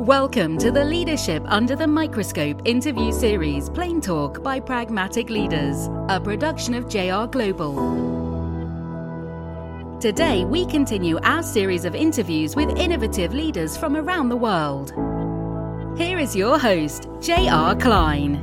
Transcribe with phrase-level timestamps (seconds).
[0.00, 6.20] Welcome to the Leadership Under the Microscope interview series, Plain Talk by Pragmatic Leaders, a
[6.20, 7.76] production of JR Global.
[10.00, 14.90] Today, we continue our series of interviews with innovative leaders from around the world.
[15.96, 17.76] Here is your host, J.R.
[17.76, 18.38] Klein.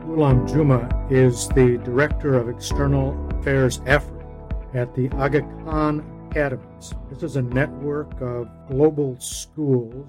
[0.00, 4.24] Ghulam Juma is the Director of External Affairs Effort
[4.72, 6.94] at the Aga Khan Academies.
[7.10, 10.06] This is a network of global schools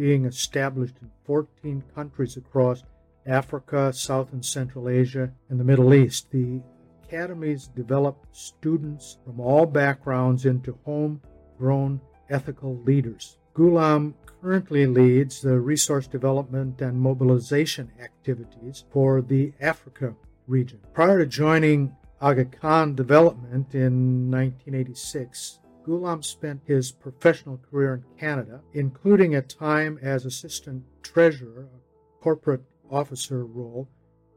[0.00, 2.84] being established in 14 countries across
[3.26, 6.30] Africa, South and Central Asia, and the Middle East.
[6.30, 6.62] The
[7.04, 12.00] academies develop students from all backgrounds into homegrown
[12.30, 13.36] ethical leaders.
[13.54, 20.14] Ghulam currently leads the resource development and mobilization activities for the Africa
[20.46, 20.80] region.
[20.94, 28.60] Prior to joining Aga Khan Development in 1986, Ghulam spent his professional career in Canada,
[28.72, 33.88] including a time as assistant treasurer, a corporate officer role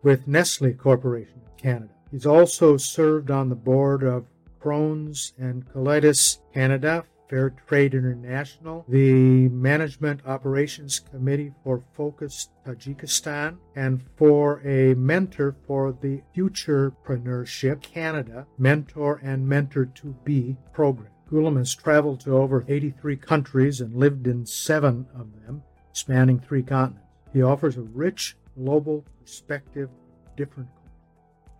[0.03, 1.93] with Nestle Corporation of Canada.
[2.11, 4.27] He's also served on the board of
[4.61, 14.03] Crohn's and Colitis Canada, Fair Trade International, the Management Operations Committee for Focus Tajikistan, and
[14.15, 21.12] for a mentor for the Futurepreneurship Canada Mentor and Mentor to Be program.
[21.33, 26.61] Ghulam has traveled to over 83 countries and lived in seven of them, spanning three
[26.61, 27.07] continents.
[27.33, 30.91] He offers a rich global perspective of different cultures.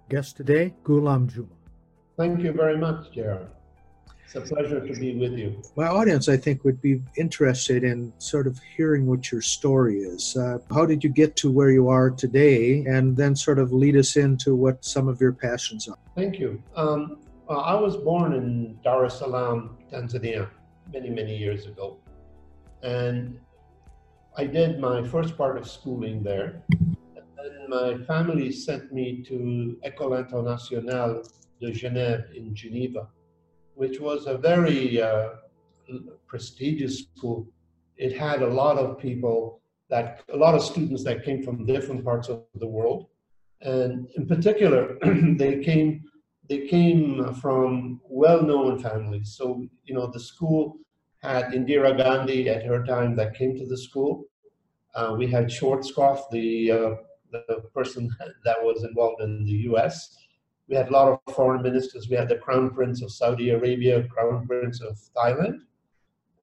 [0.10, 1.48] Guest today, Ghulam Juma.
[2.18, 3.48] Thank you very much, JR.
[4.24, 5.60] It's a pleasure to be with you.
[5.76, 10.38] My audience, I think, would be interested in sort of hearing what your story is.
[10.38, 12.86] Uh, how did you get to where you are today?
[12.86, 15.98] And then sort of lead us into what some of your passions are.
[16.16, 16.62] Thank you.
[16.76, 17.18] Um,
[17.50, 20.50] uh, I was born in Dar es Salaam, Tanzania,
[20.92, 21.98] many, many years ago.
[22.82, 23.40] And
[24.38, 26.64] I did my first part of schooling there.
[26.72, 31.24] And then my family sent me to École Internationale
[31.62, 33.08] de Genève in Geneva,
[33.76, 35.30] which was a very uh,
[36.28, 37.48] prestigious school.
[37.98, 42.04] It had a lot of people that, a lot of students that came from different
[42.04, 43.08] parts of the world.
[43.62, 44.98] And in particular,
[45.38, 46.04] they came
[46.50, 49.36] they came from well-known families.
[49.38, 50.78] So, you know, the school
[51.22, 54.26] had Indira Gandhi at her time that came to the school.
[54.94, 56.96] Uh, we had Schwarzkopf, the, uh,
[57.32, 58.10] the person
[58.46, 60.18] that was involved in the U.S.
[60.68, 62.10] We had a lot of foreign ministers.
[62.10, 65.60] We had the Crown Prince of Saudi Arabia, Crown Prince of Thailand.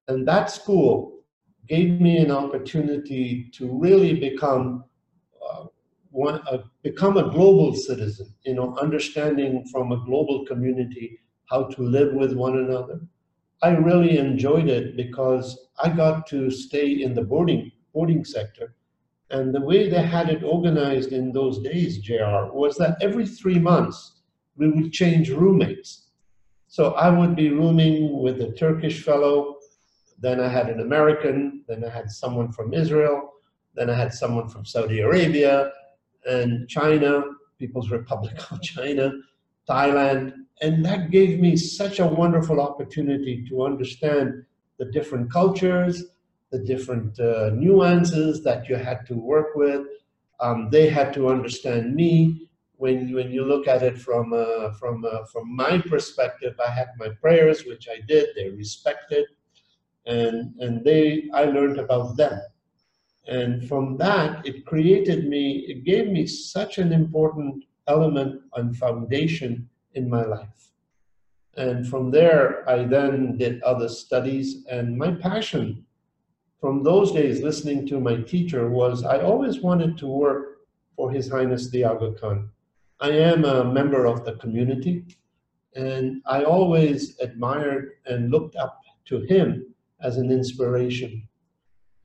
[0.07, 1.19] And that school
[1.67, 4.83] gave me an opportunity to really become
[6.11, 11.81] one, uh, become a global citizen, you know, understanding from a global community how to
[11.81, 13.01] live with one another.
[13.63, 18.75] I really enjoyed it because I got to stay in the boarding boarding sector.
[19.29, 23.59] And the way they had it organized in those days, JR, was that every three
[23.59, 24.21] months
[24.57, 26.07] we would change roommates.
[26.67, 29.57] So I would be rooming with a Turkish fellow,
[30.19, 33.33] then I had an American, then I had someone from Israel,
[33.75, 35.71] then I had someone from Saudi Arabia,
[36.25, 37.23] and China,
[37.59, 39.11] People's Republic of China,
[39.69, 44.43] Thailand, and that gave me such a wonderful opportunity to understand
[44.77, 46.03] the different cultures,
[46.51, 49.87] the different uh, nuances that you had to work with.
[50.39, 52.47] Um, they had to understand me.
[52.77, 56.89] When, when you look at it from, uh, from, uh, from my perspective, I had
[56.97, 59.25] my prayers, which I did, they respected,
[60.07, 62.39] and, and they, I learned about them.
[63.27, 69.69] And from that, it created me, it gave me such an important element and foundation
[69.93, 70.71] in my life.
[71.57, 74.65] And from there, I then did other studies.
[74.69, 75.85] And my passion
[76.59, 80.59] from those days, listening to my teacher, was I always wanted to work
[80.95, 82.49] for His Highness the Aga Khan.
[82.99, 85.05] I am a member of the community,
[85.75, 91.27] and I always admired and looked up to him as an inspiration.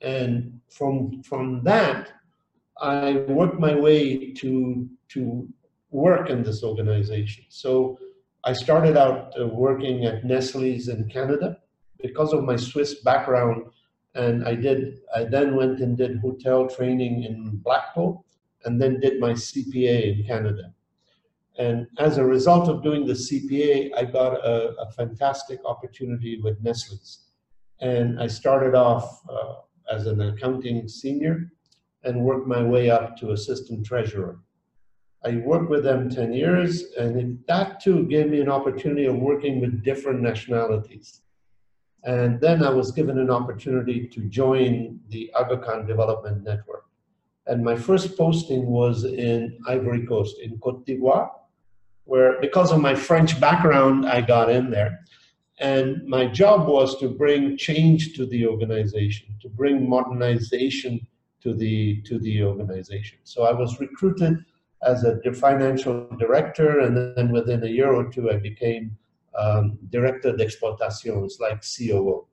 [0.01, 2.11] And from, from that,
[2.81, 5.49] I worked my way to, to
[5.91, 7.45] work in this organization.
[7.49, 7.99] So
[8.45, 11.59] I started out uh, working at Nestle's in Canada
[12.01, 13.65] because of my Swiss background.
[14.15, 18.25] And I did, I then went and did hotel training in Blackpool
[18.65, 20.73] and then did my CPA in Canada.
[21.59, 26.63] And as a result of doing the CPA, I got a, a fantastic opportunity with
[26.63, 27.31] Nestle's.
[27.81, 29.55] And I started off uh,
[29.91, 31.53] as an accounting senior
[32.05, 34.39] and worked my way up to assistant treasurer.
[35.25, 39.17] I worked with them 10 years, and it, that too gave me an opportunity of
[39.17, 41.23] working with different nationalities.
[42.05, 46.85] And then I was given an opportunity to join the Aga Khan Development Network.
[47.49, 51.31] And my first posting was in Ivory Coast, in Cote d'Ivoire,
[52.05, 55.01] where because of my French background, I got in there.
[55.59, 61.07] And my job was to bring change to the organization, to bring modernization
[61.43, 63.19] to the, to the organization.
[63.25, 64.45] So I was recruited
[64.83, 68.97] as a financial director, and then within a year or two, I became
[69.37, 72.27] um, director d'exploitation, like COO.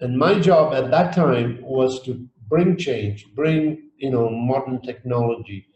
[0.00, 5.66] And my job at that time was to bring change, bring you know modern technology,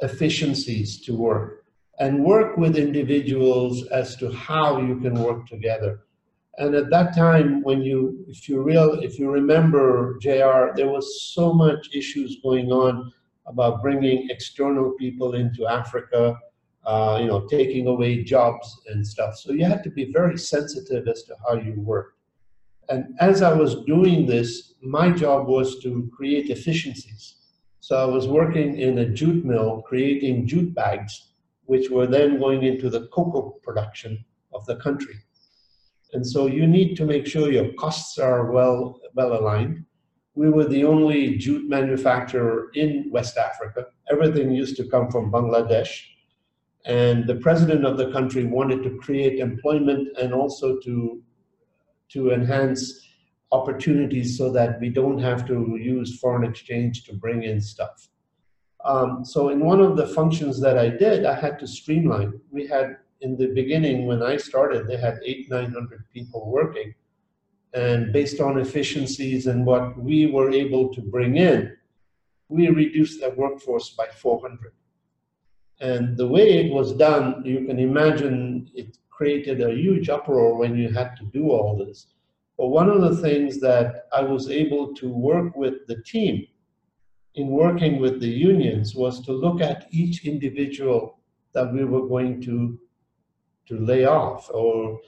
[0.00, 1.61] efficiencies to work,
[2.02, 6.00] and work with individuals as to how you can work together.
[6.58, 11.06] And at that time, when you, if you real, if you remember, JR, there was
[11.32, 13.12] so much issues going on
[13.46, 16.36] about bringing external people into Africa,
[16.84, 19.36] uh, you know, taking away jobs and stuff.
[19.36, 22.16] So you had to be very sensitive as to how you work.
[22.88, 27.36] And as I was doing this, my job was to create efficiencies.
[27.78, 31.31] So I was working in a jute mill, creating jute bags,
[31.72, 34.22] which were then going into the cocoa production
[34.52, 35.14] of the country.
[36.12, 39.86] And so you need to make sure your costs are well, well aligned.
[40.34, 43.86] We were the only jute manufacturer in West Africa.
[44.10, 45.92] Everything used to come from Bangladesh.
[46.84, 51.22] And the president of the country wanted to create employment and also to,
[52.10, 53.00] to enhance
[53.50, 58.08] opportunities so that we don't have to use foreign exchange to bring in stuff.
[58.84, 62.40] Um, so in one of the functions that I did, I had to streamline.
[62.50, 66.94] We had in the beginning when I started, they had eight, 900 people working.
[67.74, 71.76] And based on efficiencies and what we were able to bring in,
[72.48, 74.72] we reduced the workforce by 400.
[75.80, 80.76] And the way it was done, you can imagine it created a huge uproar when
[80.76, 82.08] you had to do all this.
[82.58, 86.46] But one of the things that I was able to work with the team
[87.34, 91.18] in working with the unions was to look at each individual
[91.52, 92.78] that we were going to
[93.68, 95.00] to lay off or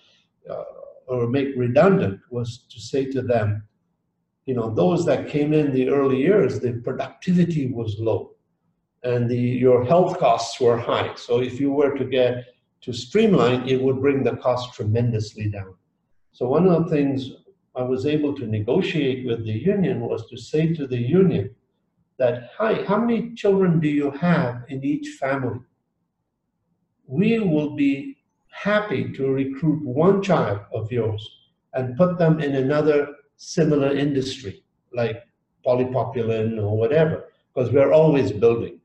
[0.48, 0.64] uh,
[1.06, 3.62] or make redundant was to say to them,
[4.46, 8.34] you know, those that came in the early years, the productivity was low
[9.04, 11.14] and the, your health costs were high.
[11.14, 12.46] So if you were to get
[12.82, 15.74] to streamline, it would bring the cost tremendously down.
[16.32, 17.32] So one of the things
[17.76, 21.54] I was able to negotiate with the union was to say to the union
[22.18, 25.60] that, hi, how many children do you have in each family?
[27.06, 28.18] We will be
[28.50, 31.28] happy to recruit one child of yours
[31.74, 34.62] and put them in another similar industry,
[34.92, 35.24] like
[35.66, 38.80] polypropylene or whatever, because we're always building.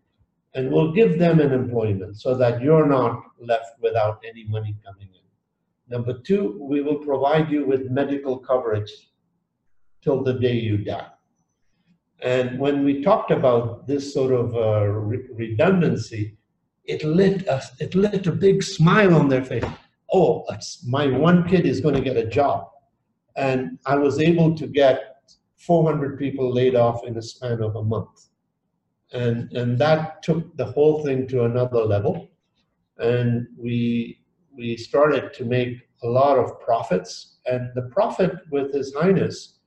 [0.56, 5.10] And we'll give them an employment so that you're not left without any money coming
[5.14, 5.96] in.
[5.96, 8.92] Number two, we will provide you with medical coverage
[10.02, 11.08] till the day you die.
[12.22, 16.38] And when we talked about this sort of uh, re redundancy,
[16.86, 19.64] it lit us, it lit a big smile on their face.
[20.12, 20.46] Oh,
[20.88, 22.68] my one kid is going to get a job.
[23.36, 27.84] And I was able to get 400 people laid off in a span of a
[27.84, 28.30] month.
[29.14, 32.30] And, and that took the whole thing to another level.
[32.98, 34.22] And we,
[34.52, 37.38] we started to make a lot of profits.
[37.46, 39.60] And the profit with His Highness,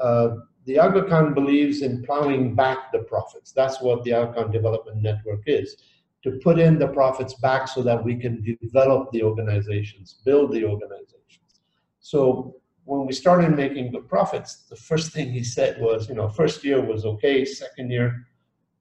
[0.00, 0.30] uh,
[0.66, 3.52] the Aga Khan believes in plowing back the profits.
[3.52, 5.76] That's what the Aga Khan Development Network is
[6.22, 10.64] to put in the profits back so that we can develop the organizations, build the
[10.64, 11.60] organizations.
[12.00, 16.28] So when we started making the profits, the first thing he said was, you know,
[16.28, 18.26] first year was okay, second year.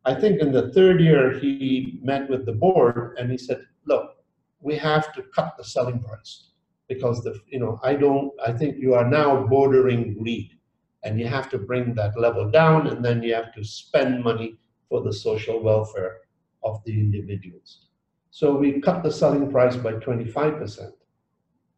[0.03, 4.17] I think in the third year, he met with the board and he said, look,
[4.59, 6.51] we have to cut the selling price
[6.89, 10.58] because the, you know, I don't, I think you are now bordering greed
[11.03, 14.57] and you have to bring that level down and then you have to spend money
[14.89, 16.17] for the social welfare
[16.63, 17.87] of the individuals.
[18.31, 20.91] So we cut the selling price by 25%.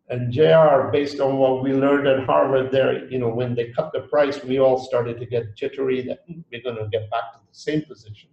[0.09, 3.91] And JR, based on what we learned at Harvard there, you know, when they cut
[3.93, 7.31] the price, we all started to get jittery that hmm, we're going to get back
[7.33, 8.29] to the same position.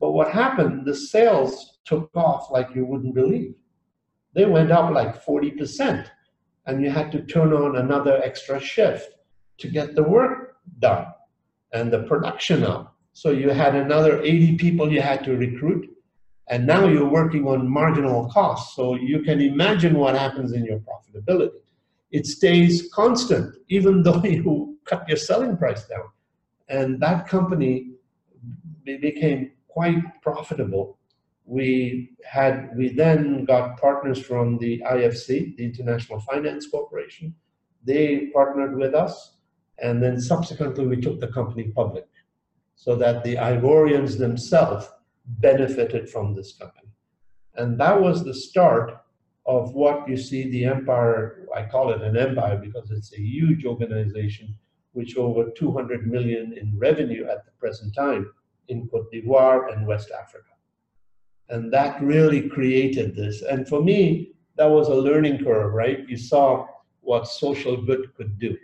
[0.00, 3.54] But what happened, the sales took off like you wouldn't believe.
[4.34, 6.08] They went up like 40%.
[6.66, 9.10] And you had to turn on another extra shift
[9.58, 11.06] to get the work done
[11.72, 12.96] and the production up.
[13.12, 15.88] So you had another 80 people you had to recruit,
[16.48, 18.74] and now you're working on marginal costs.
[18.74, 21.52] So you can imagine what happens in your profitability.
[22.10, 26.08] It stays constant, even though you cut your selling price down.
[26.68, 27.92] And that company
[28.84, 30.98] became quite profitable.
[31.46, 37.34] We had we then got partners from the IFC, the International Finance Corporation,
[37.84, 39.33] they partnered with us,
[39.78, 42.06] and then subsequently we took the company public
[42.76, 44.88] so that the Ivorians themselves
[45.26, 46.88] benefited from this company.
[47.56, 48.92] And that was the start
[49.46, 53.64] of what you see the empire, I call it an empire because it's a huge
[53.64, 54.54] organization,
[54.92, 58.30] which over 200 million in revenue at the present time
[58.68, 60.50] in Cote d'Ivoire and West Africa.
[61.50, 63.42] And that really created this.
[63.42, 66.08] And for me, that was a learning curve, right?
[66.08, 66.66] You saw
[67.00, 68.56] what social good could do.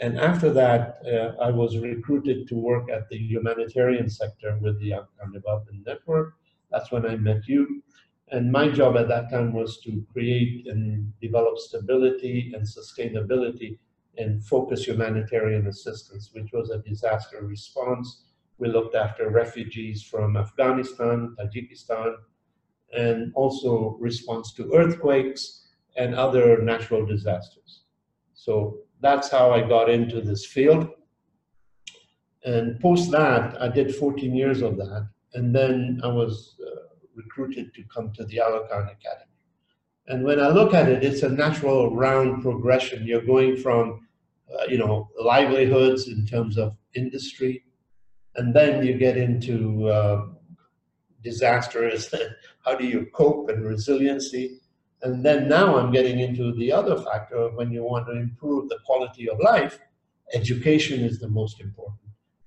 [0.00, 4.92] And after that, uh, I was recruited to work at the humanitarian sector with the
[4.92, 6.34] Aga Khan Development Network.
[6.70, 7.82] That's when I met you.
[8.30, 13.78] And my job at that time was to create and develop stability and sustainability
[14.18, 18.24] and focus humanitarian assistance, which was a disaster response.
[18.58, 22.16] We looked after refugees from Afghanistan, Tajikistan,
[22.92, 27.82] and also response to earthquakes and other natural disasters.
[28.34, 30.88] So that's how I got into this field.
[32.44, 35.08] And post that, I did 14 years of that.
[35.34, 39.28] And then I was uh, recruited to come to the Khan Academy.
[40.08, 43.06] And when I look at it, it's a natural round progression.
[43.06, 44.08] You're going from,
[44.52, 47.64] uh, you know, livelihoods in terms of industry,
[48.36, 50.26] and then you get into uh,
[51.22, 52.14] disasters.
[52.64, 54.60] How do you cope and resiliency?
[55.02, 58.68] And then now I'm getting into the other factor of when you want to improve
[58.68, 59.78] the quality of life,
[60.34, 62.00] education is the most important.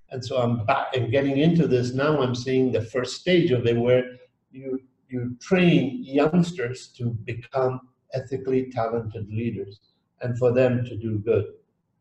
[0.10, 2.22] And so I'm back and getting into this now.
[2.22, 4.04] I'm seeing the first stage of it where
[4.52, 7.82] you you train youngsters to become
[8.14, 9.80] ethically talented leaders
[10.22, 11.46] and for them to do good.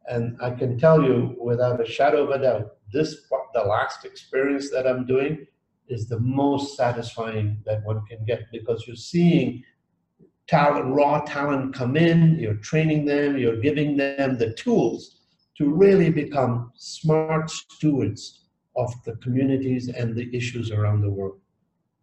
[0.08, 3.16] And I can tell you without a shadow of a doubt, this
[3.54, 5.46] the last experience that I'm doing
[5.88, 9.62] is the most satisfying that one can get because you're seeing
[10.50, 15.20] talent, raw talent come in, you're training them, you're giving them the tools
[15.56, 21.38] to really become smart stewards of the communities and the issues around the world.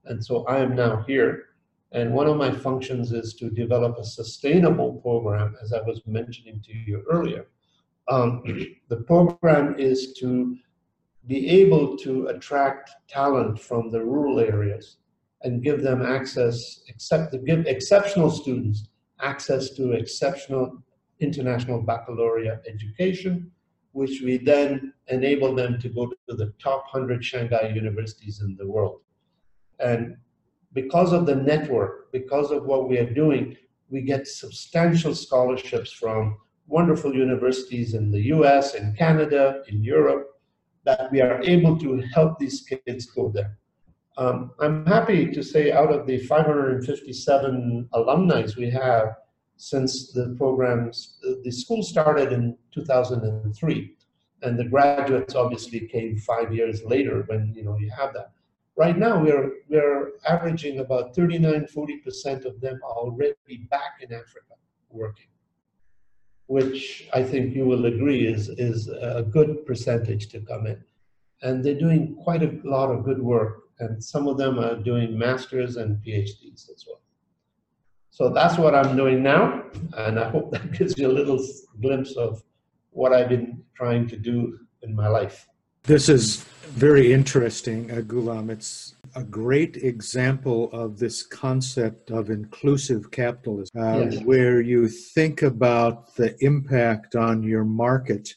[0.06, 1.44] And so I am now here.
[1.92, 6.62] And one of my functions is to develop a sustainable program, as I was mentioning
[6.68, 7.48] to you earlier.
[8.08, 8.44] Um,
[8.88, 10.56] the program is to
[11.27, 14.98] be able to attract talent from the rural areas
[15.44, 18.88] and give them access, except to give exceptional students
[19.22, 20.84] access to exceptional
[21.20, 23.51] international baccalaureate education,
[23.91, 28.67] which we then enable them to go to the top 100 Shanghai universities in the
[28.67, 29.01] world.
[29.79, 30.17] And
[30.74, 33.56] because of the network, because of what we are doing,
[33.89, 40.27] we get substantial scholarships from wonderful universities in the US, in Canada, in Europe,
[40.84, 43.58] that we are able to help these kids go there.
[44.18, 49.16] Um, I'm happy to say out of the 557 alumni we have
[49.58, 53.94] since the programs, the school started in 2003,
[54.42, 58.32] and the graduates obviously came five years later when you know you have that.
[58.76, 64.14] Right now, we're we're averaging about 39, 40 percent of them are already back in
[64.14, 64.56] Africa
[64.90, 65.28] working,
[66.48, 70.84] which I think you will agree is is a good percentage to come in,
[71.44, 75.17] and they're doing quite a lot of good work and some of them are doing
[75.17, 77.01] masters and PhDs as well.
[78.10, 79.63] So that's what I'm doing now,
[79.96, 81.39] and I hope that gives you a little
[81.81, 82.43] glimpse of
[82.91, 85.48] what I've been trying to do in my life.
[85.84, 88.50] This is very interesting, uh, Ghulam.
[88.50, 94.24] It's a great example of this concept of inclusive capitalism, uh, yes.
[94.24, 98.36] where you think about the impact on your market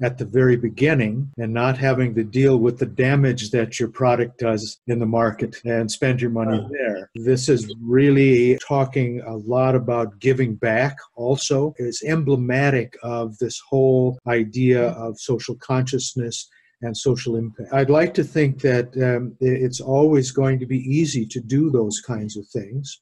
[0.00, 4.38] at the very beginning and not having to deal with the damage that your product
[4.38, 7.10] does in the market and spend your money there.
[7.14, 11.74] This is really talking a lot about giving back also.
[11.78, 16.48] It's emblematic of this whole idea of social consciousness
[16.82, 17.72] and social impact.
[17.72, 22.00] I'd like to think that um, it's always going to be easy to do those
[22.00, 23.00] kinds of things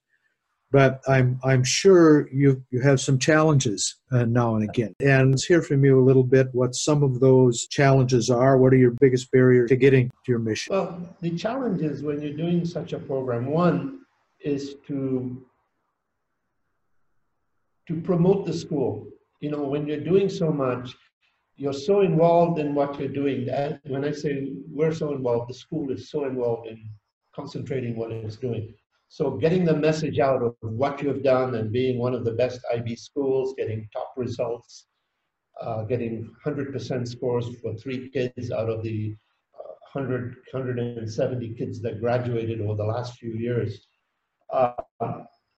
[0.76, 4.92] but I'm I'm sure you you have some challenges uh, now and again.
[5.00, 8.59] And let's hear from you a little bit what some of those challenges are.
[8.59, 10.75] What are your biggest barriers to getting to your mission?
[10.75, 14.00] Well, the challenge is when you're doing such a program, one
[14.38, 15.42] is to
[17.88, 19.09] to promote the school.
[19.40, 20.95] You know, when you're doing so much,
[21.56, 23.47] you're so involved in what you're doing.
[23.47, 26.78] That when I say we're so involved, the school is so involved in
[27.35, 28.75] concentrating what it's doing
[29.09, 32.33] so getting the message out of what you have done and being one of the
[32.33, 34.87] best IB schools, getting top results,
[35.61, 39.17] uh, getting 100% scores for three kids out of the
[39.55, 43.87] uh, 100, 170 kids that graduated over the last few years.
[44.53, 44.73] Uh,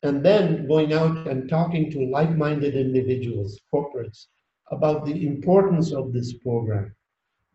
[0.02, 4.26] and then going out and talking to like-minded individuals, corporates,
[4.70, 6.94] about the importance of this program.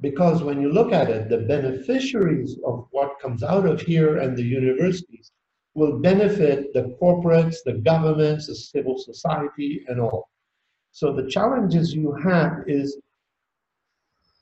[0.01, 4.35] Because when you look at it, the beneficiaries of what comes out of here and
[4.35, 5.31] the universities
[5.75, 10.29] will benefit the corporates, the governments, the civil society, and all.
[10.91, 12.97] So the challenges you have is,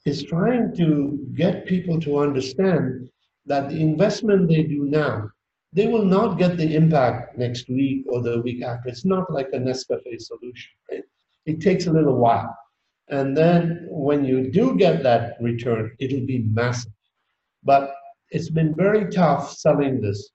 [0.06, 3.10] is trying to get people to understand
[3.46, 5.30] that the investment they do now,
[5.74, 8.90] they will not get the impact next week or the week after.
[8.90, 11.04] It's not like a Nescafe solution, right?
[11.46, 12.56] It takes a little while.
[13.08, 16.92] And then when you do get that return, it'll be massive.
[17.64, 17.94] But
[18.32, 20.32] it's been very tough selling this.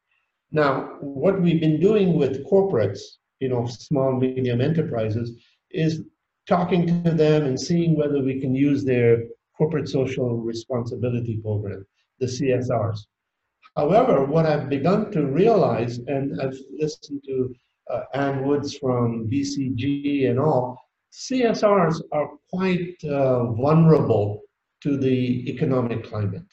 [0.52, 3.00] Now, what we've been doing with corporates,
[3.40, 5.32] you know, small, and medium enterprises,
[5.70, 6.02] is
[6.48, 9.24] talking to them and seeing whether we can use their
[9.56, 11.84] corporate social responsibility program,
[12.20, 12.98] the CSRs.
[13.76, 17.54] However, what I've begun to realize, and I've listened to
[17.90, 20.80] uh, Ann Woods from BCG and all,
[21.12, 24.42] CSRs are quite uh, vulnerable
[24.82, 26.44] to the economic climate.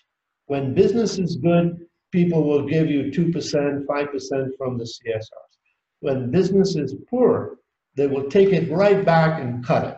[0.47, 1.82] When business is good,
[2.13, 5.53] people will give you 2%, 5% from the CSRs.
[6.00, 7.58] When business is poor,
[7.96, 9.98] they will take it right back and cut it.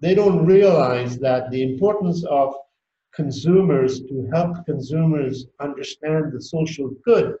[0.00, 2.54] They don't realize that the importance of
[3.12, 7.34] consumers to help consumers understand the social good,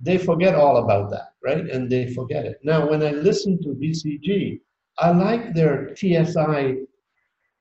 [0.00, 1.68] they forget all about that, right?
[1.68, 2.60] And they forget it.
[2.62, 4.60] Now, when I listen to BCG,
[4.98, 6.76] I like their TSI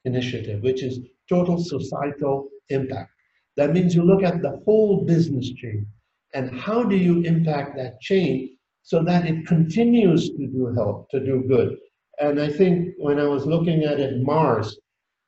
[0.06, 3.16] initiative, which is total societal impact.
[3.57, 5.87] That means you look at the whole business chain
[6.33, 11.19] and how do you impact that chain so that it continues to do help, to
[11.19, 11.77] do good.
[12.19, 14.77] And I think when I was looking at it, Mars,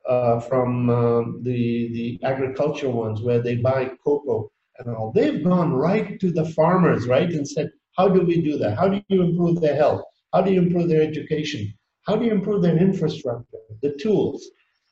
[0.08, 5.74] uh, from um, the, the agriculture ones where they buy cocoa and all, they've gone
[5.74, 8.78] right to the farmers, right, and said, how do we do that?
[8.78, 10.04] How do you improve their health?
[10.34, 11.74] How do you improve their education?
[12.04, 14.50] How do you improve their infrastructure, the tools?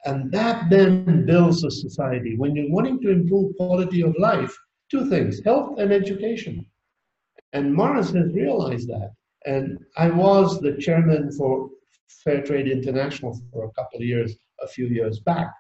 [0.08, 2.38] And that then builds a society.
[2.38, 4.58] When you're wanting to improve quality of life,
[4.89, 6.65] two things, health and education.
[7.52, 9.12] And Mars has realized that.
[9.46, 11.70] And I was the chairman for
[12.24, 15.52] Fair Trade International for a couple of years, a few years back.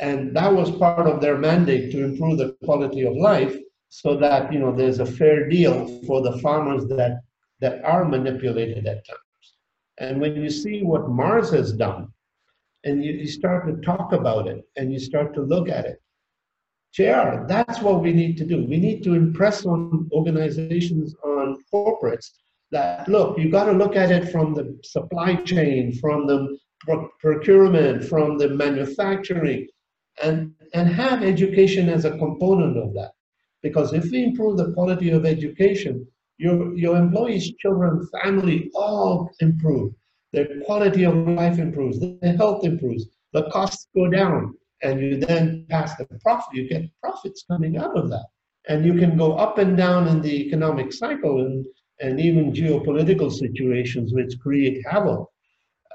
[0.00, 3.58] And that was part of their mandate to improve the quality of life
[3.90, 7.20] so that you know there's a fair deal for the farmers that
[7.60, 9.46] that are manipulated at times.
[9.98, 12.08] And when you see what Mars has done,
[12.84, 16.00] and you, you start to talk about it and you start to look at it,
[16.92, 18.64] JR, that's what we need to do.
[18.64, 22.30] We need to impress on organizations, on corporates,
[22.72, 26.56] that look, you got to look at it from the supply chain, from the
[27.20, 29.66] procurement, from the manufacturing,
[30.22, 33.12] and, and have education as a component of that.
[33.62, 36.06] Because if we improve the quality of education,
[36.38, 39.92] your, your employees, children, family all improve.
[40.36, 45.64] Their quality of life improves, their health improves, the costs go down, and you then
[45.70, 48.26] pass the profit, you get profits coming out of that.
[48.68, 51.64] And you can go up and down in the economic cycle and,
[52.00, 55.26] and even geopolitical situations which create havoc.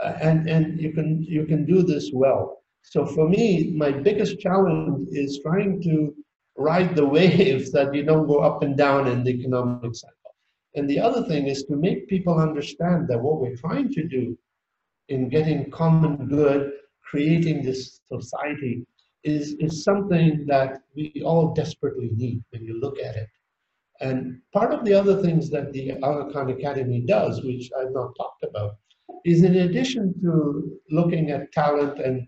[0.03, 2.63] Uh, and and you, can, you can do this well.
[2.81, 6.15] So for me, my biggest challenge is trying to
[6.57, 10.20] ride the waves that you don't go up and down in the economic cycle.
[10.75, 14.37] And the other thing is to make people understand that what we're trying to do
[15.09, 16.71] in getting common good,
[17.03, 18.85] creating this society,
[19.23, 23.27] is, is something that we all desperately need when you look at it.
[23.99, 28.15] And part of the other things that the Aga Khan Academy does, which I've not
[28.15, 28.77] talked about,
[29.25, 32.27] is in addition to looking at talent and,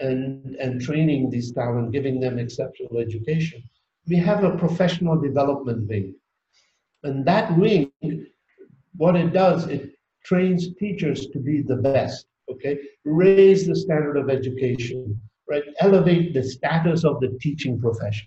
[0.00, 3.62] and, and training these talent, giving them exceptional education,
[4.08, 6.14] we have a professional development wing
[7.04, 7.92] and that wing,
[8.96, 9.92] what it does, it
[10.24, 12.78] trains teachers to be the best, okay?
[13.04, 15.62] Raise the standard of education, right?
[15.80, 18.26] Elevate the status of the teaching profession.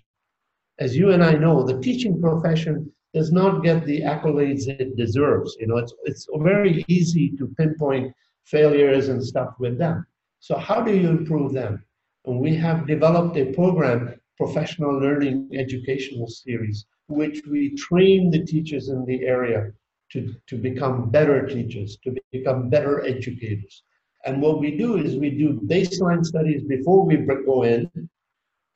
[0.78, 5.56] As you and I know, the teaching profession does not get the accolades it deserves.
[5.58, 8.14] You know, it's, it's very easy to pinpoint
[8.44, 10.06] failures and stuff with them.
[10.40, 11.84] So how do you improve them?
[12.26, 18.88] And we have developed a program, professional learning educational series, which we train the teachers
[18.88, 19.70] in the area
[20.12, 23.82] to, to become better teachers, to become better educators.
[24.24, 27.90] And what we do is we do baseline studies before we go in,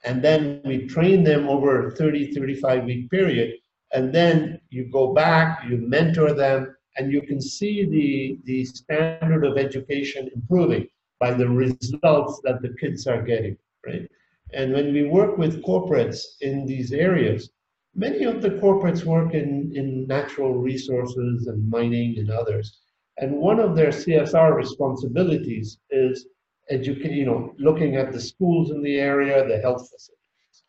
[0.04, 3.54] and then we train them over a 30, 35 week period.
[3.94, 9.44] And then you go back, you mentor them, and you can see the, the standard
[9.44, 10.88] of education improving
[11.20, 14.08] by the results that the kids are getting, right?
[14.54, 17.50] And when we work with corporates in these areas,
[17.94, 22.80] many of the corporates work in, in natural resources and mining and others.
[23.18, 26.26] And one of their CSR responsibilities is
[26.70, 30.64] educate, you know, looking at the schools in the area, the health facilities.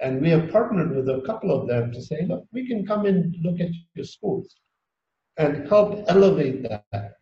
[0.00, 3.06] And we have partnered with a couple of them to say, look, we can come
[3.06, 4.54] and look at your schools
[5.36, 7.14] and help elevate that.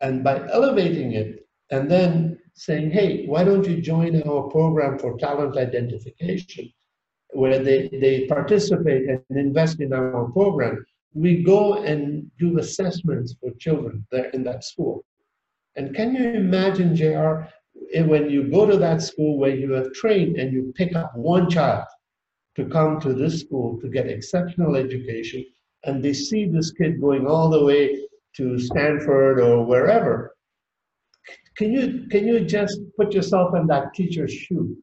[0.00, 5.18] And by elevating it and then saying, hey, why don't you join our program for
[5.18, 6.72] talent identification,
[7.30, 13.50] where they, they participate and invest in our program, we go and do assessments for
[13.58, 15.04] children there in that school.
[15.76, 17.48] And can you imagine, JR,
[18.06, 21.50] when you go to that school where you have trained and you pick up one
[21.50, 21.86] child
[22.56, 25.44] to come to this school to get exceptional education,
[25.84, 27.98] and they see this kid going all the way
[28.36, 30.33] to Stanford or wherever,
[31.56, 34.76] can you, can you just put yourself in that teacher's shoe?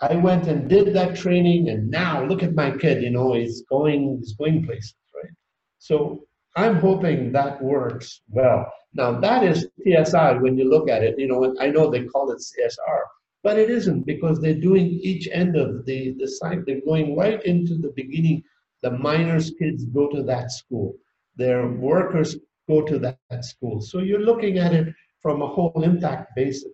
[0.00, 3.62] I went and did that training, and now look at my kid, you know, he's
[3.70, 5.32] going, he's going places, right?
[5.78, 8.70] So I'm hoping that works well.
[8.94, 12.30] Now that is TSI when you look at it, you know, I know they call
[12.30, 13.00] it CSR,
[13.42, 16.64] but it isn't because they're doing each end of the, the site.
[16.66, 18.42] They're going right into the beginning.
[18.82, 20.94] The miners' kids go to that school.
[21.36, 22.36] Their workers
[22.68, 23.80] go to that, that school.
[23.80, 24.94] So you're looking at it
[25.26, 26.72] from a whole impact basis.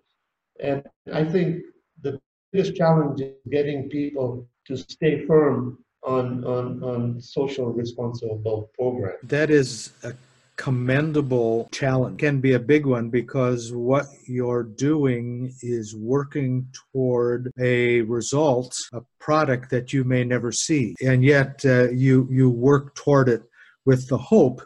[0.60, 1.62] And I think
[2.02, 2.20] the
[2.52, 9.20] biggest challenge is getting people to stay firm on, on, on social responsible programs.
[9.22, 10.12] That is a
[10.56, 18.02] commendable challenge can be a big one because what you're doing is working toward a
[18.02, 23.30] result a product that you may never see and yet uh, you you work toward
[23.30, 23.42] it
[23.86, 24.60] with the hope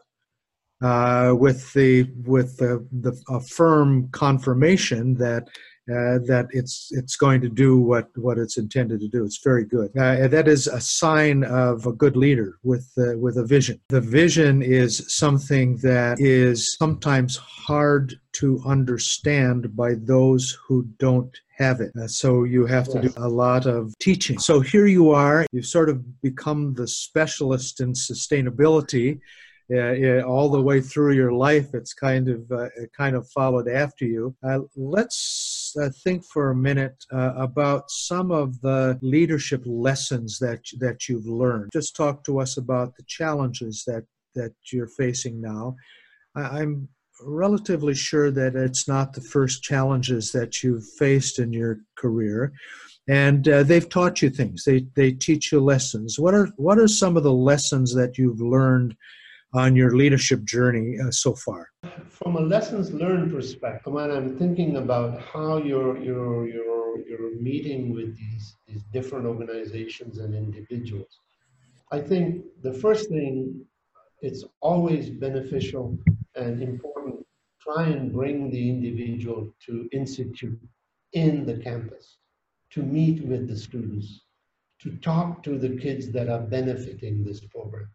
[0.82, 5.48] uh, with the with the, the a firm confirmation that
[5.88, 9.24] uh, that it's it's going to do what what it's intended to do.
[9.24, 9.96] It's very good.
[9.96, 13.80] Uh, that is a sign of a good leader with uh, with a vision.
[13.88, 21.80] The vision is something that is sometimes hard to understand by those who don't have
[21.80, 21.92] it.
[21.96, 24.38] Uh, so you have to do a lot of teaching.
[24.38, 25.46] So here you are.
[25.52, 29.20] You've sort of become the specialist in sustainability
[29.74, 34.05] uh, all the way through your life, it's kind of uh, kind of followed after
[34.05, 34.35] you.
[34.46, 40.61] Uh, let's uh, think for a minute uh, about some of the leadership lessons that
[40.79, 41.70] that you've learned.
[41.72, 45.74] Just talk to us about the challenges that that you're facing now.
[46.37, 46.88] I, I'm
[47.22, 52.52] relatively sure that it's not the first challenges that you've faced in your career
[53.09, 56.88] and uh, they've taught you things they they teach you lessons what are what are
[56.88, 58.94] some of the lessons that you've learned
[59.54, 61.68] on your leadership journey uh, so far?
[62.09, 67.94] From a lessons learned perspective, when I'm thinking about how you're, you're, you're, you're meeting
[67.94, 71.20] with these, these different organizations and individuals,
[71.92, 73.64] I think the first thing,
[74.20, 75.96] it's always beneficial
[76.35, 77.26] and important
[77.66, 80.61] try and bring the individual to institute
[81.12, 82.18] in the campus
[82.70, 84.22] to meet with the students
[84.80, 87.88] to talk to the kids that are benefiting this program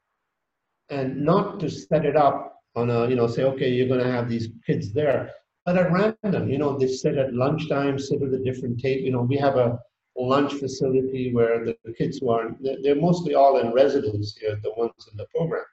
[0.92, 4.12] and not to set it up on a, you know, say, okay, you're going to
[4.12, 5.32] have these kids there,
[5.66, 9.04] but at random, you know, they sit at lunchtime, sit at a different table.
[9.04, 9.80] You know, we have a
[10.18, 15.08] lunch facility where the kids who are, they're mostly all in residence here, the ones
[15.10, 15.64] in the program,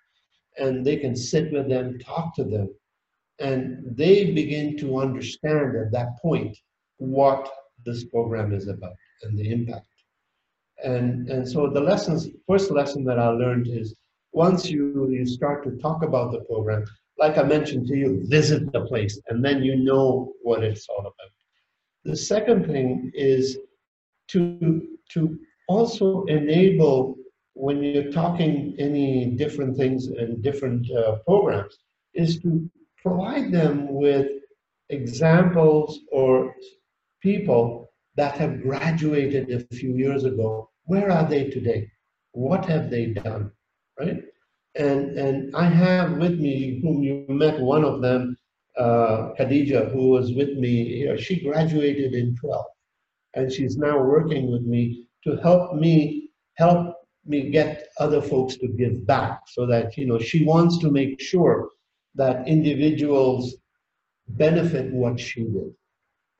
[0.59, 2.69] and they can sit with them, talk to them,
[3.41, 6.57] and they begin to understand at that point
[6.99, 7.51] what
[7.85, 9.87] this program is about and the impact.
[10.85, 13.95] And, and so the lessons, first lesson that I learned is
[14.33, 16.85] once you, you start to talk about the program,
[17.19, 21.01] like I mentioned to you, visit the place and then you know what it's all
[21.01, 21.33] about.
[22.05, 23.59] The second thing is
[24.29, 25.39] to, to
[25.69, 27.17] also enable
[27.55, 31.77] when you're talking any different things and different uh, programs
[32.15, 32.71] is to
[33.03, 34.29] provide them with
[34.91, 36.55] examples or
[37.21, 40.71] people that have graduated a few years ago.
[40.85, 41.91] Where are they today?
[42.33, 43.51] What have they done?
[43.99, 44.23] Right?
[44.75, 48.37] And, and I have with me, whom you met, one of them,
[48.77, 51.19] uh, Khadija, who was with me here.
[51.19, 52.65] She graduated in 12,
[53.35, 56.95] and she's now working with me to help me help
[57.27, 61.21] me get other folks to give back, so that you know she wants to make
[61.21, 61.71] sure
[62.15, 63.57] that individuals
[64.29, 65.75] benefit what she did,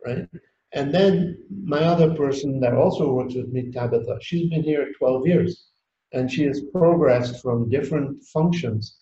[0.05, 0.29] right?
[0.73, 5.27] And then my other person that also works with me, Tabitha, she's been here 12
[5.27, 5.69] years
[6.13, 8.97] and she has progressed from different functions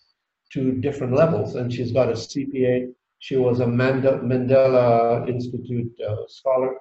[0.52, 1.54] to different levels.
[1.54, 2.92] And she's got a CPA.
[3.18, 6.74] She was a Mandela Institute uh, scholar.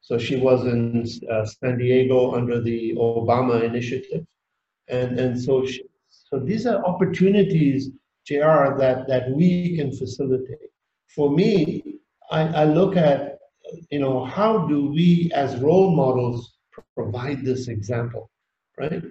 [0.00, 4.24] So she was in uh, San Diego under the Obama initiative.
[4.88, 7.90] And, and so, she, so these are opportunities,
[8.26, 10.70] JR, that, that we can facilitate.
[11.14, 13.38] For me, I, I look at,
[13.90, 16.56] you know, how do we as role models
[16.94, 18.30] provide this example,
[18.78, 19.02] right?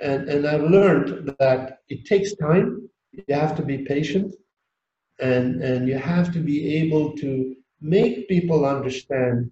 [0.00, 2.88] And, and I've learned that it takes time.
[3.12, 4.34] You have to be patient
[5.18, 9.50] and, and you have to be able to make people understand,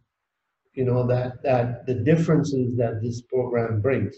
[0.75, 4.17] you know, that, that the differences that this program brings.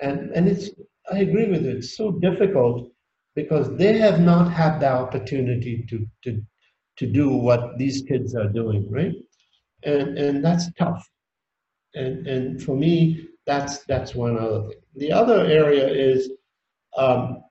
[0.00, 0.70] And, and it's,
[1.12, 2.90] I agree with you, it's so difficult
[3.34, 6.42] because they have not had the opportunity to, to,
[6.98, 9.14] to do what these kids are doing, right?
[9.84, 11.08] And, and that's tough.
[11.94, 14.78] And, and for me, that's, that's one other thing.
[14.96, 16.30] The other area is
[16.96, 17.42] um,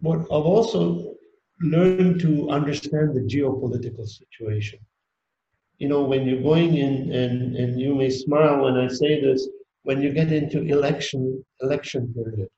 [0.00, 1.14] what I've also
[1.60, 4.78] learned to understand the geopolitical situation.
[5.78, 9.48] You know, when you're going in, and, and you may smile when I say this,
[9.82, 12.48] when you get into election election period,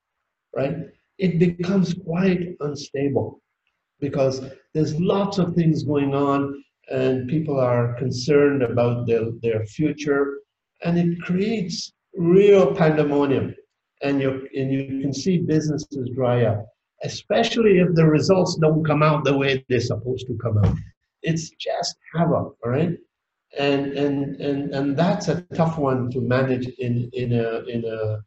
[0.55, 0.77] right?
[1.19, 3.41] It becomes quite unstable
[4.01, 4.41] because
[4.73, 10.39] there's lots of things going on and people are concerned about their, their future
[10.83, 13.55] and it creates real pandemonium
[14.03, 16.65] and you and you can see businesses dry up
[17.05, 20.77] especially if the results don't come out the way they're supposed to come out.
[21.23, 22.97] It's just havoc all right?
[23.59, 28.19] And and and and that's a tough one to manage in in a in a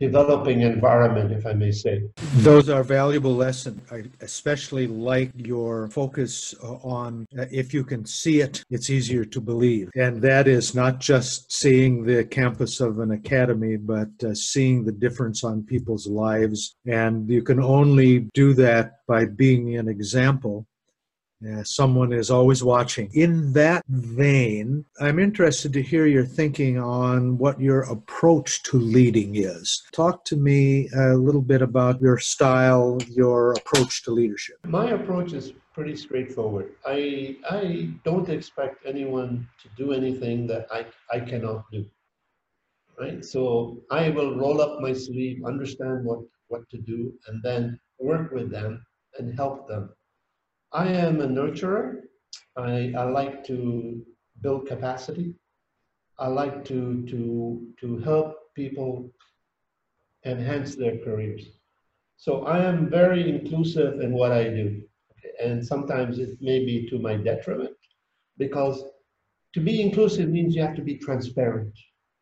[0.00, 2.02] developing environment, if I may say.
[2.36, 3.80] Those are valuable lessons.
[3.92, 9.24] I especially like your focus uh, on uh, if you can see it, it's easier
[9.26, 9.90] to believe.
[9.94, 14.92] And that is not just seeing the campus of an academy, but uh, seeing the
[14.92, 16.74] difference on people's lives.
[16.86, 20.66] And you can only do that by being an example
[21.40, 23.10] yeah, someone is always watching.
[23.14, 29.36] In that vein, I'm interested to hear your thinking on what your approach to leading
[29.36, 29.82] is.
[29.92, 34.56] Talk to me a little bit about your style, your approach to leadership.
[34.66, 36.72] My approach is pretty straightforward.
[36.84, 41.86] I I don't expect anyone to do anything that I, I cannot do.
[42.98, 43.24] Right?
[43.24, 48.30] So I will roll up my sleeve, understand what, what to do, and then work
[48.30, 48.84] with them
[49.18, 49.88] and help them
[50.72, 52.02] I am a nurturer.
[52.56, 54.04] I, I like to
[54.40, 55.34] build capacity.
[56.18, 59.10] I like to, to, to help people
[60.24, 61.46] enhance their careers.
[62.16, 64.82] So I am very inclusive in what I do.
[65.42, 67.74] And sometimes it may be to my detriment
[68.36, 68.84] because
[69.54, 71.72] to be inclusive means you have to be transparent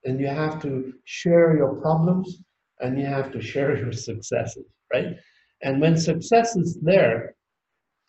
[0.04, 2.38] and you have to share your problems
[2.80, 5.16] and you have to share your successes, right?
[5.62, 7.34] And when success is there,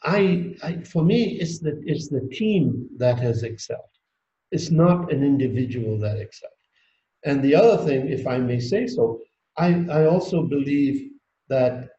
[0.03, 3.79] I, I, for me, it's the, it's the team that has excelled.
[4.51, 6.53] It's not an individual that excelled.
[7.25, 9.19] And the other thing, if I may say so,
[9.57, 11.11] I, I also believe
[11.49, 11.89] that,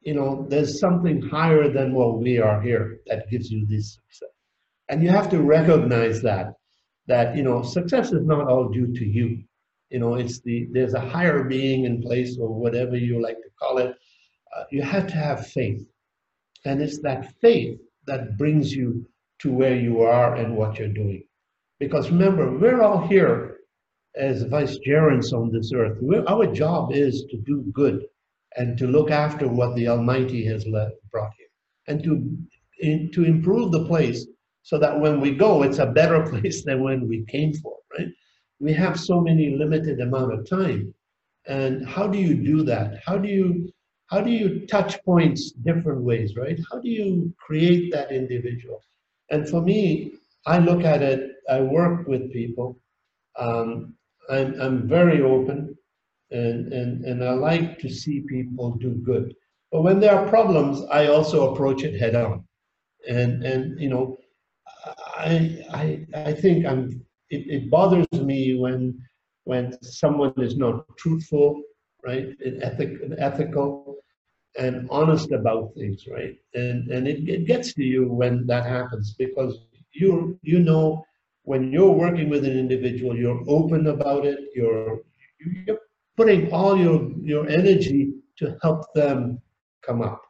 [0.00, 4.34] you know, there's something higher than what we are here that gives you this success.
[4.88, 6.54] And you have to recognize that,
[7.08, 9.44] that, you know, success is not all due to you.
[9.90, 13.50] You know, it's the, there's a higher being in place or whatever you like to
[13.60, 13.94] call it.
[14.56, 15.86] Uh, you have to have faith
[16.64, 19.06] and it's that faith that brings you
[19.40, 21.22] to where you are and what you're doing.
[21.78, 23.58] Because remember, we're all here
[24.16, 25.98] as vicegerents on this earth.
[26.00, 28.06] We're, our job is to do good
[28.56, 31.46] and to look after what the Almighty has brought here
[31.86, 32.36] and to,
[32.80, 34.26] in, to improve the place
[34.62, 38.08] so that when we go, it's a better place than when we came for, right?
[38.60, 40.92] We have so many limited amount of time.
[41.46, 43.00] And how do you do that?
[43.06, 43.72] How do you
[44.08, 46.58] how do you touch points different ways, right?
[46.70, 48.82] How do you create that individual?
[49.30, 50.14] And for me,
[50.46, 52.78] I look at it, I work with people.
[53.38, 53.94] Um,
[54.30, 55.76] I'm, I'm very open
[56.30, 59.34] and, and, and I like to see people do good.
[59.70, 62.44] But when there are problems, I also approach it head on.
[63.08, 64.18] And, and you know,
[65.18, 68.98] I, I, I think I'm, it, it bothers me when,
[69.44, 71.62] when someone is not truthful
[72.04, 72.28] right?
[72.62, 73.87] Ethic, ethical
[74.58, 76.36] and honest about things, right?
[76.54, 79.58] And and it, it gets to you when that happens because
[79.92, 81.04] you you know
[81.44, 84.38] when you're working with an individual, you're open about it.
[84.54, 85.00] You're
[85.66, 85.80] you're
[86.16, 89.40] putting all your your energy to help them
[89.82, 90.22] come up.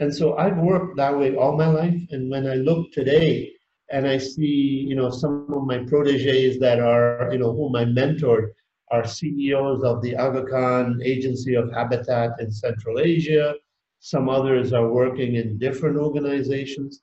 [0.00, 2.00] And so I've worked that way all my life.
[2.10, 3.52] And when I look today
[3.90, 7.84] and I see, you know, some of my proteges that are, you know, whom I
[7.84, 8.50] mentored,
[8.90, 13.54] are CEOs of the Aga Khan Agency of Habitat in Central Asia.
[14.00, 17.02] Some others are working in different organizations.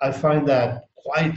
[0.00, 1.34] I find that quite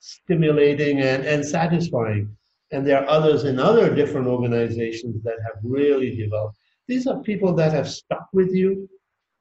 [0.00, 2.36] stimulating and, and satisfying.
[2.72, 6.56] And there are others in other different organizations that have really developed.
[6.88, 8.88] These are people that have stuck with you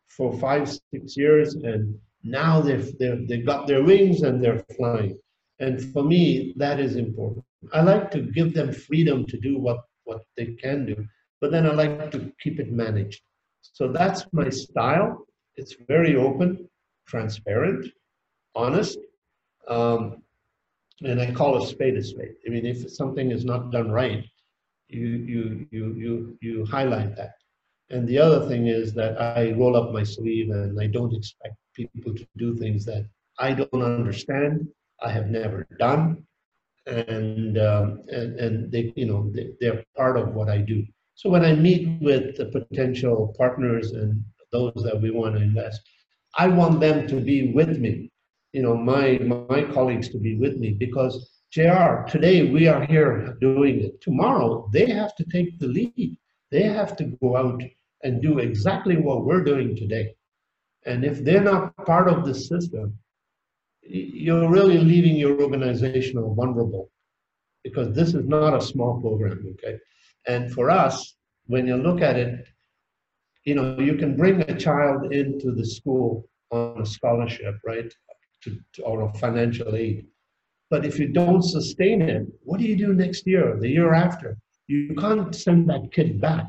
[0.10, 5.17] for five, six years, and now they've, they've, they've got their wings and they're flying.
[5.60, 7.46] And for me, that is important.
[7.74, 11.06] I like to give them freedom to do what, what they can do,
[11.39, 13.21] but then I like to keep it managed.
[13.62, 15.26] So that's my style.
[15.56, 16.67] It's very open,
[17.08, 17.88] transparent,
[18.56, 18.97] honest,
[19.67, 20.24] um,
[21.02, 22.36] and I call a spade a spade.
[22.45, 24.24] I mean, if something is not done right,
[24.88, 27.36] you you you you you highlight that.
[27.89, 31.56] And the other thing is that I roll up my sleeve and I don't expect
[31.76, 33.06] people to do things that
[33.39, 34.67] I don't understand,
[35.02, 36.26] I have never done,
[36.88, 40.86] and um, and, and they you know they, they're part of what I do.
[41.15, 45.82] So when I meet with the potential partners and those that we want to invest,
[46.38, 48.10] I want them to be with me.
[48.54, 53.38] You know, my my colleagues to be with me because JR, today we are here
[53.41, 54.02] doing it.
[54.02, 56.17] Tomorrow they have to take the lead.
[56.50, 57.62] They have to go out
[58.04, 60.15] and do exactly what we're doing today.
[60.86, 62.98] And if they're not part of the system,
[63.82, 66.89] you're really leaving your organization vulnerable
[67.63, 69.80] because this is not a small program, okay?
[70.28, 71.15] And for us,
[71.48, 72.48] when you look at it,
[73.44, 77.91] you know, you can bring a child into the school on a scholarship, right,
[78.44, 80.06] to, to, or a financial aid.
[80.70, 84.38] But if you don't sustain it, what do you do next year, the year after?
[84.67, 86.46] You can't send that kid back.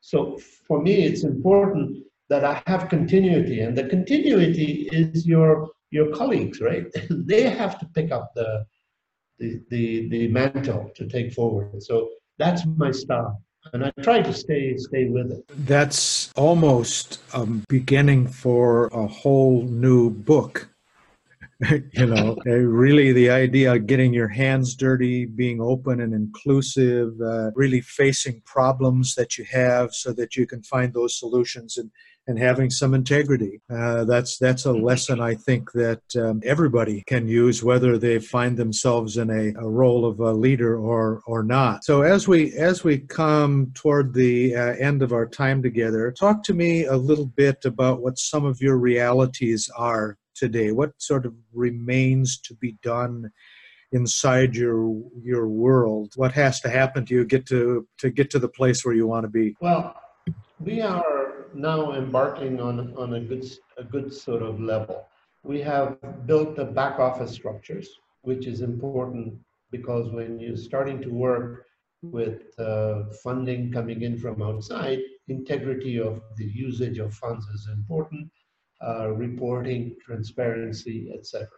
[0.00, 6.10] So for me, it's important that I have continuity, and the continuity is your your
[6.14, 6.86] colleagues, right?
[7.10, 8.66] they have to pick up the,
[9.38, 11.82] the the the mantle to take forward.
[11.82, 15.44] So that's my style and I try to stay stay with it.
[15.66, 20.68] That's almost a beginning for a whole new book.
[21.70, 27.50] you know, really the idea of getting your hands dirty, being open and inclusive, uh,
[27.54, 31.90] really facing problems that you have so that you can find those solutions and
[32.28, 33.60] and having some integrity.
[33.70, 38.56] Uh, that's that's a lesson I think that um, everybody can use, whether they find
[38.56, 41.84] themselves in a, a, role of a leader or or not.
[41.84, 46.42] So as we as we come toward the uh, end of our time together, talk
[46.44, 50.70] to me a little bit about what some of your realities are today.
[50.70, 53.32] What sort of remains to be done?
[53.92, 58.38] inside your your world what has to happen to you get to to get to
[58.38, 59.96] the place where you want to be well
[60.60, 63.44] we are now embarking on, on a, good,
[63.76, 65.06] a good sort of level.
[65.42, 67.88] We have built the back office structures,
[68.22, 69.38] which is important
[69.70, 71.66] because when you're starting to work
[72.02, 78.30] with uh, funding coming in from outside, integrity of the usage of funds is important,
[78.86, 81.48] uh, reporting, transparency, etc.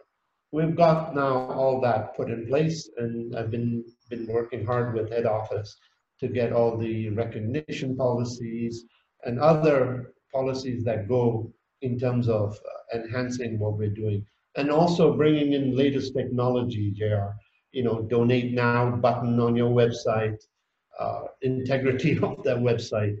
[0.51, 5.09] We've got now all that put in place, and I've been, been working hard with
[5.09, 5.77] head office
[6.19, 8.85] to get all the recognition policies,
[9.25, 14.25] and other policies that go in terms of uh, enhancing what we're doing.
[14.55, 17.27] And also bringing in latest technology jr
[17.71, 20.37] you know donate now button on your website
[20.99, 23.15] uh, integrity of that website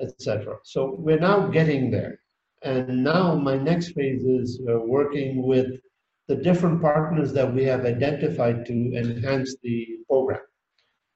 [0.00, 2.20] etc so we're now getting there.
[2.62, 5.78] And now my next phase is uh, working with
[6.26, 10.40] the different partners that we have identified to enhance the program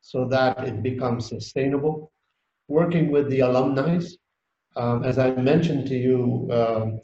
[0.00, 2.12] so that it becomes sustainable.
[2.68, 4.00] Working with the alumni
[4.76, 7.00] um, as I mentioned to you, um,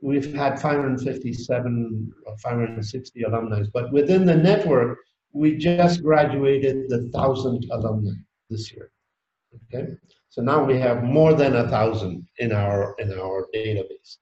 [0.00, 4.98] we've had 557 or 560 alumni, but within the network,
[5.32, 8.12] we just graduated the thousand alumni
[8.50, 8.90] this year.
[9.74, 9.92] Okay,
[10.28, 14.18] so now we have more than a thousand in our in our database.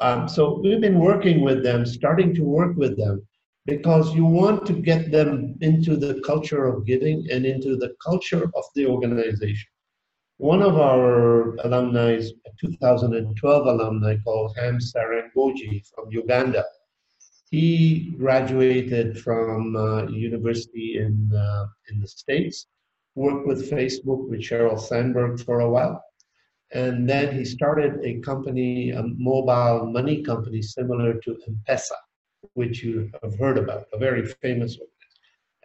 [0.00, 3.26] Um, so we've been working with them, starting to work with them,
[3.66, 8.44] because you want to get them into the culture of giving and into the culture
[8.54, 9.68] of the organization.
[10.40, 16.64] One of our alumni, a 2012 alumni called Ham Serunjogi from Uganda,
[17.50, 22.68] he graduated from uh, university in, uh, in the States,
[23.16, 26.02] worked with Facebook with Sheryl Sandberg for a while.
[26.72, 32.00] And then he started a company, a mobile money company similar to M-Pesa,
[32.54, 34.88] which you have heard about, a very famous one.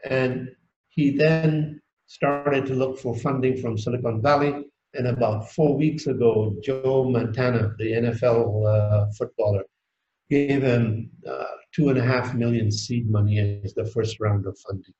[0.04, 0.50] And
[0.90, 4.66] he then started to look for funding from Silicon Valley.
[4.94, 9.64] And about four weeks ago, Joe Montana, the NFL uh, footballer,
[10.30, 14.58] gave him uh, two and a half million seed money as the first round of
[14.60, 14.94] funding.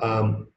[0.00, 0.48] Um,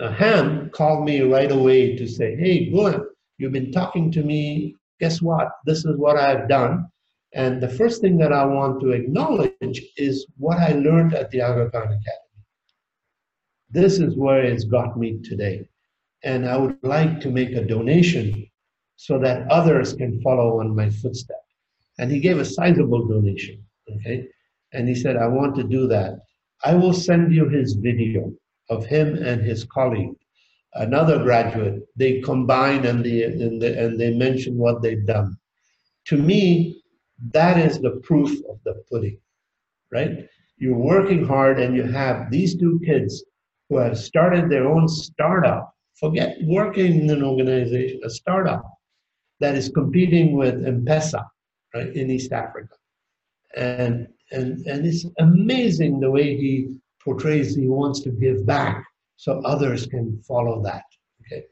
[0.00, 3.04] uh, Ham called me right away to say, Hey, Ghulam,
[3.38, 4.76] you've been talking to me.
[5.00, 5.48] Guess what?
[5.66, 6.86] This is what I've done.
[7.32, 11.40] And the first thing that I want to acknowledge is what I learned at the
[11.40, 12.23] Aga Khan Academy.
[13.74, 15.68] This is where it's got me today.
[16.22, 18.46] And I would like to make a donation
[18.96, 21.40] so that others can follow on my footsteps.
[21.98, 23.64] And he gave a sizable donation.
[23.90, 24.28] Okay.
[24.72, 26.20] And he said, I want to do that.
[26.64, 28.32] I will send you his video
[28.70, 30.14] of him and his colleague,
[30.74, 31.82] another graduate.
[31.96, 35.36] They combine and they, and they, and they mention what they've done.
[36.06, 36.80] To me,
[37.32, 39.18] that is the proof of the pudding,
[39.90, 40.28] right?
[40.58, 43.24] You're working hard and you have these two kids
[43.74, 45.74] who have started their own startup.
[45.98, 48.64] Forget working in an organization, a startup
[49.40, 51.24] that is competing with M-Pesa,
[51.74, 52.76] right, in East Africa.
[53.56, 58.84] And, and, and it's amazing the way he portrays he wants to give back
[59.16, 60.84] so others can follow that.
[61.20, 61.44] Okay,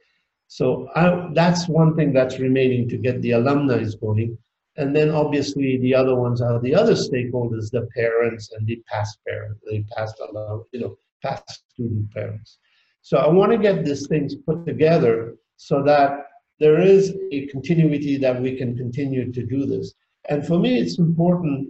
[0.47, 4.39] so I, that's one thing that's remaining to get the alumni going.
[4.77, 9.19] And then obviously the other ones are the other stakeholders, the parents and the past
[9.27, 12.59] parents, the past alum, you know, past student parents.
[13.03, 16.27] So I want to get these things put together so that
[16.61, 19.95] there is a continuity that we can continue to do this.
[20.29, 21.69] And for me, it's important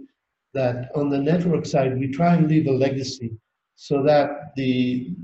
[0.53, 3.31] that on the network side, we try and leave a legacy
[3.75, 5.15] so that the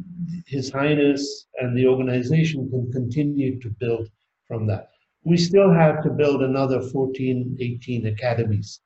[0.48, 4.10] His Highness and the organization can continue to build
[4.48, 4.90] from that.
[5.24, 8.82] We still have to build another 14, 18 academies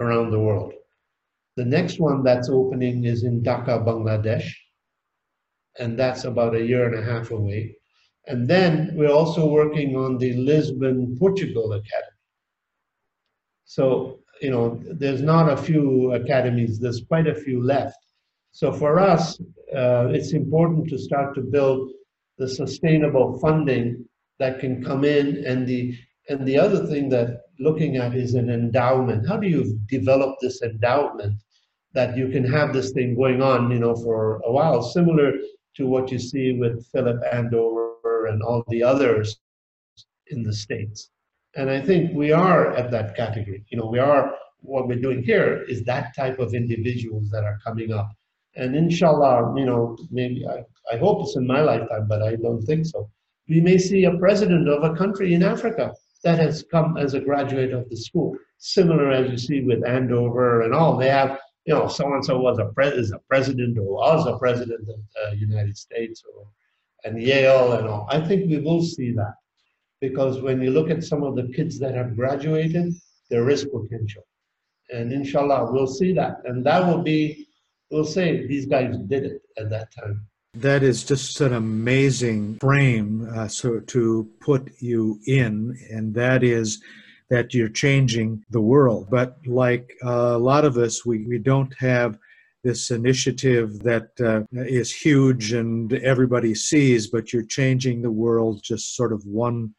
[0.00, 0.72] around the world.
[1.60, 4.50] The next one that's opening is in Dhaka, Bangladesh,
[5.78, 7.76] and that's about a year and a half away.
[8.26, 12.22] And then we're also working on the Lisbon, Portugal Academy.
[13.66, 17.98] So, you know, there's not a few academies, there's quite a few left.
[18.52, 19.38] So for us,
[19.76, 21.90] uh, it's important to start to build
[22.38, 24.08] the sustainable funding
[24.38, 25.94] that can come in and the
[26.30, 29.28] and the other thing that looking at is an endowment.
[29.28, 31.34] How do you develop this endowment
[31.92, 35.32] that you can have this thing going on, you know, for a while, similar
[35.76, 39.38] to what you see with Phillips Andover and all the others
[40.28, 41.10] in the States.
[41.56, 43.64] And I think we are at that category.
[43.70, 47.58] You know, we are what we're doing here is that type of individuals that are
[47.64, 48.10] coming up
[48.56, 52.62] and inshallah, you know, maybe I, I hope it's in my lifetime, but I don't
[52.62, 53.08] think so.
[53.48, 55.92] We may see a president of a country in Africa
[56.24, 60.62] that has come as a graduate of the school, similar as you see with Andover
[60.62, 60.96] and all.
[60.96, 64.26] They have, you know, so and so was a pres is a president or was
[64.26, 64.96] a president of
[65.30, 66.46] the United States or
[67.04, 68.06] and Yale and all.
[68.10, 69.34] I think we will see that
[70.00, 72.94] because when you look at some of the kids that have graduated,
[73.28, 74.26] there is potential,
[74.90, 77.46] and inshallah we'll see that, and that will be
[77.90, 80.26] we'll say these guys did it at that time.
[80.54, 86.82] That is just an amazing frame uh, so to put you in, and that is
[87.30, 89.08] that you're changing the world.
[89.08, 92.18] But like uh, a lot of us, we, we don't have
[92.62, 98.96] this initiative that uh, is huge and everybody sees, but you're changing the world just
[98.96, 99.74] sort of one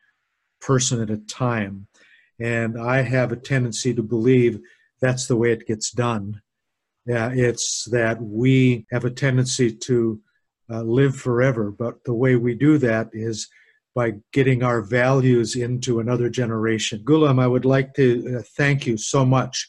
[0.62, 1.88] person at a time.
[2.40, 4.60] And I have a tendency to believe
[5.00, 6.42] that's the way it gets done.
[7.06, 10.22] Yeah, it's that we have a tendency to
[10.70, 13.50] uh, live forever, but the way we do that is
[13.94, 17.04] by getting our values into another generation.
[17.04, 19.68] Ghulam, I would like to uh, thank you so much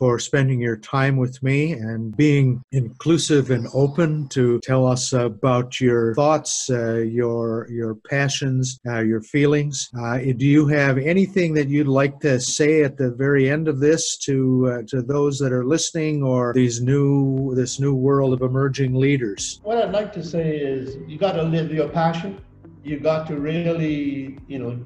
[0.00, 5.78] for spending your time with me and being inclusive and open to tell us about
[5.78, 9.90] your thoughts, uh, your your passions, uh, your feelings.
[10.00, 13.78] Uh, do you have anything that you'd like to say at the very end of
[13.78, 18.40] this to uh, to those that are listening, or these new this new world of
[18.40, 19.60] emerging leaders?
[19.64, 22.40] What I'd like to say is, you got to live your passion.
[22.82, 24.84] You got to really, you know,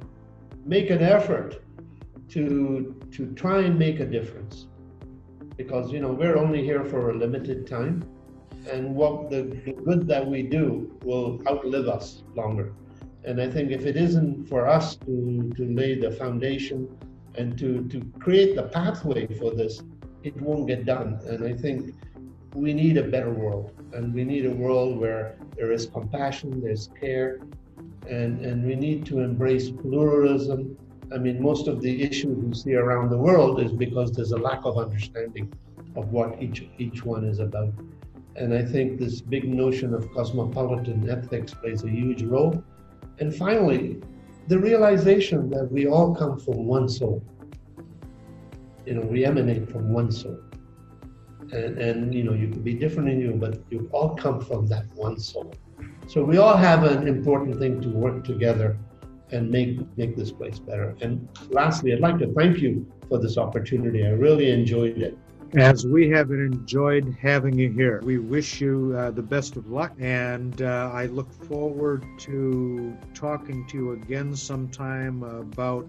[0.65, 1.63] make an effort
[2.31, 4.67] to to try and make a difference.
[5.57, 8.05] Because you know we're only here for a limited time
[8.71, 9.43] and what the,
[9.85, 12.73] good that we do will outlive us longer.
[13.25, 16.89] And i think if it isn't for us to, to lay the foundation
[17.37, 19.83] and to, to create the pathway for this
[20.23, 21.21] it won't get done.
[21.27, 21.95] And i think
[22.55, 23.73] we need a better world.
[23.93, 27.41] And we need a world where there is compassion there's care
[28.09, 30.77] and, and we need to embrace pluralism
[31.13, 34.39] I mean, most of the issues we see around the world is because there's a
[34.39, 35.53] lack of understanding
[35.97, 37.73] of what each each one is about.
[38.37, 42.65] And I think this big notion of cosmopolitan ethics plays a huge role.
[43.21, 44.01] And finally,
[44.49, 47.23] the realization that we all come from one soul.
[48.87, 50.41] You know, we emanate from one soul.
[51.53, 54.67] And, and you know, you can be different in you, but you all come from
[54.67, 55.55] that one soul.
[56.07, 58.77] So we all have an important thing to work together
[59.31, 60.97] and make make this place better.
[61.01, 64.07] And lastly, I'd like to thank you for this opportunity.
[64.07, 65.19] I really enjoyed it.
[65.57, 68.01] as we have enjoyed having you here.
[68.03, 73.67] We wish you uh, the best of luck, and uh, I look forward to talking
[73.69, 75.89] to you again sometime about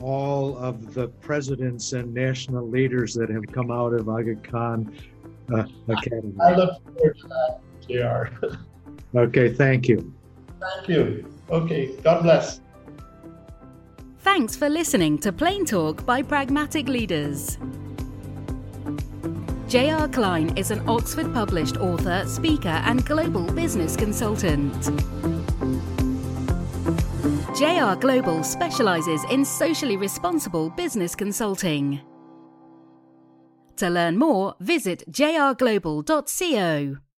[0.00, 4.94] all of the presidents and national leaders that have come out of Aga Khan
[5.52, 6.34] uh, Academy.
[6.40, 7.60] I look forward to that,
[8.40, 8.46] JR.
[9.14, 10.12] okay, thank you.
[10.60, 11.32] Thank you.
[11.50, 12.60] Okay, God bless.
[14.18, 17.58] Thanks for listening to Plain Talk by Pragmatic Leaders.
[19.68, 20.08] J.R.
[20.08, 24.90] Klein is an Oxford published author, speaker, and global business consultant.
[27.60, 32.00] JR Global specializes in socially responsible business consulting.
[33.76, 37.09] To learn more, visit jrglobal.co.